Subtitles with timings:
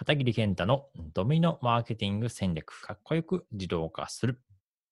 [0.00, 4.40] 片桐健太のドミノマーケティング戦略、かっこよく自動化する。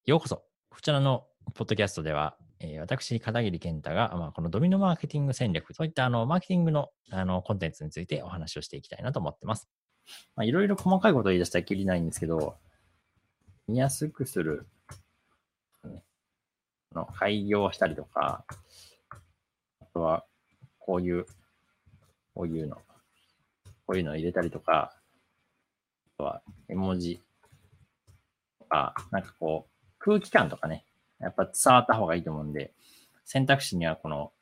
[0.05, 0.43] ようこそ。
[0.69, 9.71] こちらのポッドキャストでは、えー私、片桐健太が、まあ、このドミノマーケティング戦略、そういったあのマーケティングのあのコンテンツについてお話をしていきたいなと思ってます。
[10.43, 12.59] いろいろ細かいことを言い出したらきりないんですけど、
[13.67, 14.67] 見やすくする、
[15.85, 16.05] ね、
[16.95, 18.45] の開業したりとか、
[19.81, 20.27] あとは、
[20.79, 21.25] こういう、
[22.35, 22.77] こういうの、
[23.87, 24.98] こういうのを入れたりとか、
[26.25, 27.21] は、絵文字
[28.59, 30.85] とか、なんかこう、空気感とかね、
[31.19, 32.73] やっぱ伝わった方がいいと思うんで、
[33.25, 34.33] 選択肢にはこの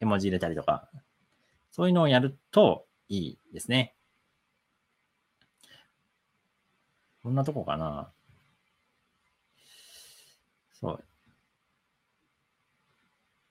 [0.00, 0.88] 絵文字入れたりとか、
[1.70, 3.94] そういうのをやるといいですね。
[7.22, 8.12] こんなとこかな。
[10.72, 11.04] そう。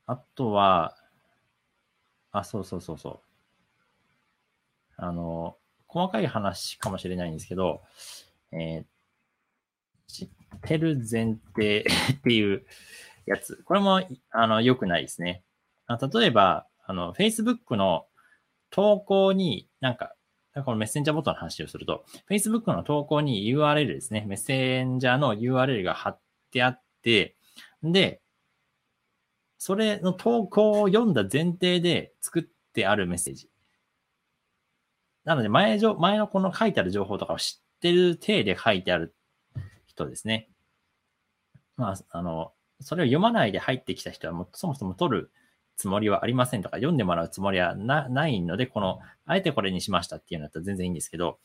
[0.06, 0.96] あとは、
[2.32, 3.20] あ、そうそうそうそう。
[4.98, 5.58] あの、
[5.94, 7.84] 細かい話かもしれないんですけど、
[8.52, 8.86] えー
[10.14, 10.30] 知っ
[10.62, 12.66] てる前提 っていう
[13.26, 13.64] やつ。
[13.64, 15.44] これも、あの、良くないですね。
[15.88, 18.06] あ例えば、あの、Facebook の
[18.70, 20.16] 投稿に、なんか、
[20.54, 24.24] このメッセンジャーボットの話をすると、Facebook の投稿に URL ですね。
[24.28, 26.20] メッセンジャーの URL が貼っ
[26.52, 27.36] てあって、
[27.82, 28.22] で、
[29.58, 33.50] それの投稿を読んだ前提で作ってあるメッセージ。
[35.26, 39.16] なので前じょ、前のこの書いてある情報とかを知ってる体で書いてある
[39.86, 40.50] 人ですね。
[41.78, 45.32] まあ、あの、それを読まないで入ってきた人はもうそもそも取る
[45.78, 51.40] つもりはありませんとか、読んでもらうつもりはないので、この、あえてこれにしましたっていうのだったら全然いいんですけど、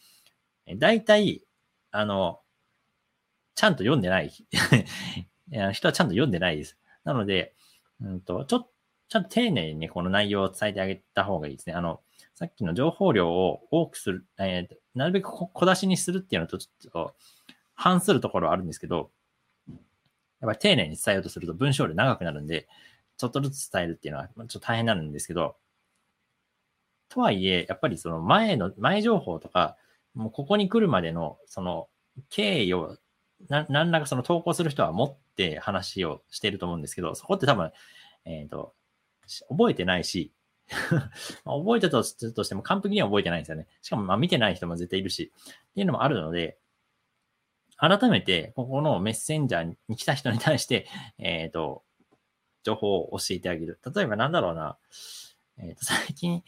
[0.77, 1.45] 大体、
[1.91, 2.41] あの、
[3.55, 4.31] ちゃんと読んでない
[5.73, 6.79] 人はちゃんと読んでないです。
[7.05, 7.55] なので、
[8.01, 8.71] うんと、ちょっと、
[9.09, 11.75] ちゃんと丁寧に、この内容を伝えてあげた方がいいですね。
[11.75, 12.03] あの、
[12.39, 17.15] さっきの情報量を多くする、えーなるべく小出しにするっていうのとちょっと
[17.75, 19.11] 反するところはあるんですけど、
[19.69, 19.79] やっ
[20.43, 22.69] ぱり丁寧に伝えようとすると文章量長くなるんで、
[23.17, 25.57] ちょっとずつ伝えるっていうのはちょっと大変になるんですけど、
[27.09, 29.77] とはいえ、やっぱりその前の、前情報とか、
[30.15, 31.89] もうここに来るまでの、その
[32.31, 32.99] 経緯を、
[33.49, 37.73] な、何らかその投稿する人は持って話をしていると思うんですけど、そこって多分、
[38.25, 38.75] えっ、と、
[39.49, 40.33] 覚えてないし、
[41.45, 43.67] 覚えたとしても完璧には覚えてないんですよね。
[43.83, 45.33] しかも、まあ見てない人も絶対いるし、
[45.71, 46.59] っていうのもあるので、
[47.79, 51.85] 改めて、ここのメッセンジャーに来た人に対して、 えっ、と、
[52.65, 53.81] 情報を教えてあげる。
[53.95, 54.79] 例えばなんだろうな、
[55.59, 56.43] えっ、と、最近、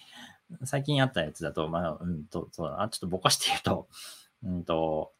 [0.64, 3.88] 最近あったやつだと、まあ、うんと、そうだな、ちょっとぼかして言うと、
[4.42, 5.12] うんと、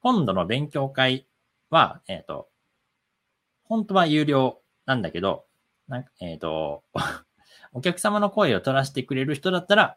[0.00, 1.26] 今度の勉強会
[1.68, 2.48] は、えっ、と、
[3.64, 5.46] 本当は有料なんだけど、
[5.88, 6.84] なんかえっ、と、
[7.72, 9.96] お客様の声を取らせてくれる人だったら、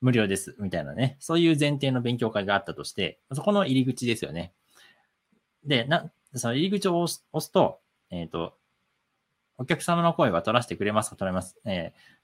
[0.00, 1.16] 無料です、みたいなね。
[1.18, 4.52] そういう前提の勉強会があったとして、そこの入り口ですよね。
[5.64, 7.80] で、な、その入り口を押すと、
[8.10, 8.56] えっ、と、
[9.56, 11.56] お客様の声は取らせてくれますか取れます。
[11.64, 12.18] えー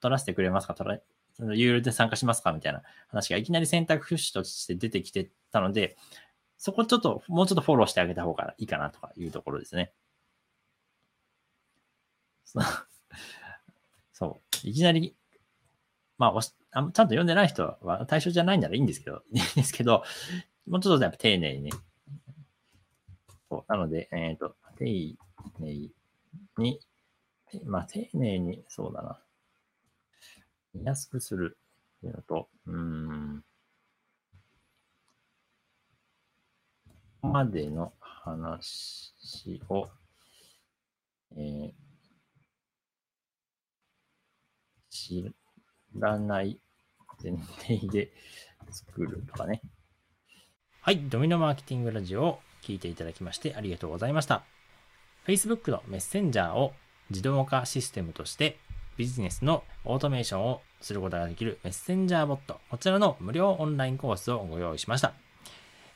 [0.00, 0.98] 取らせてくれますか取ら、
[1.34, 5.96] その有料で参加しますかみたいな話がいきなり選択肢として出てきてたので、
[6.56, 9.92] そこちょっと、もうちょっとフォローしてあげた方がいいかなとかいうところですね。
[14.64, 15.14] いきなり、
[16.18, 20.02] まあ、ちゃんと読んでない人は対象じゃないならいいんですけど、いいんですけど、
[20.66, 21.70] もうちょっとやっぱ丁寧にね。
[23.48, 23.64] そう。
[23.68, 24.84] なので、えっ、と、丁
[25.60, 25.90] 寧
[26.58, 26.80] に、
[27.64, 29.20] まあ、丁寧に、そうだな。
[30.74, 31.56] 見やすくする
[31.98, 33.44] っていうのと、うん。
[36.86, 36.92] こ
[37.22, 39.88] こまでの話を、
[41.36, 41.87] えー
[45.08, 45.24] 知
[45.96, 46.60] らない
[47.22, 47.32] 前
[47.66, 48.12] 提で
[48.70, 49.62] 作るとかね。
[50.82, 54.44] はい、ドミノマーケティングラジオを聞いていただきましてありがとうございました。
[55.26, 56.74] Facebook のメッセンジャーを
[57.08, 58.58] 自動化システムとして
[58.98, 65.14] ビジネスのオートメーションをすることができるメッセンジャーボット、こちらの無料オンラインコースをご用意しました。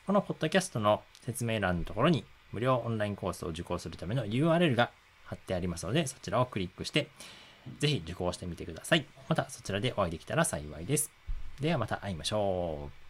[0.06, 4.90] このポッドキャストの説明欄のところに無料オンラインコースを受講するための URL が
[5.24, 7.08] 貼ってありますので、そちらをクリックして、
[7.78, 9.06] ぜひ受講してみてください。
[9.28, 11.10] またそちらでお会いできたら幸いです。
[11.60, 13.01] ではまた会いましょう。